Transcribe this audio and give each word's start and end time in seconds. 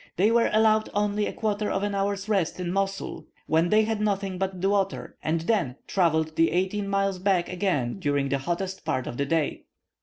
They 0.17 0.31
were 0.31 0.49
allowed 0.51 0.89
only 0.95 1.27
a 1.27 1.31
quarter 1.31 1.69
of 1.69 1.83
an 1.83 1.93
hour's 1.93 2.27
rest 2.27 2.59
in 2.59 2.71
Mosul, 2.73 3.27
where 3.45 3.61
they 3.61 3.83
had 3.83 4.01
nothing 4.01 4.39
but 4.39 4.55
water, 4.55 5.15
and 5.21 5.41
then 5.41 5.75
travelled 5.85 6.35
the 6.35 6.49
eighteen 6.49 6.87
miles 6.87 7.19
back 7.19 7.47
again 7.47 7.99
during 7.99 8.29
the 8.29 8.39
hottest 8.39 8.83
part 8.83 9.05
of 9.05 9.17
the 9.17 9.27
day. 9.27 9.65